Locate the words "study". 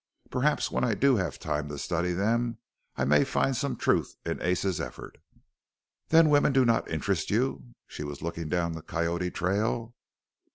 1.77-2.11